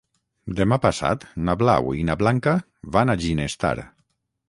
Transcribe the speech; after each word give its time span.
Demà 0.59 0.79
passat 0.85 1.27
na 1.51 1.55
Blau 1.61 1.93
i 2.01 2.07
na 2.09 2.17
Blanca 2.25 2.57
van 2.97 3.17
a 3.19 3.21
Ginestar. 3.27 3.77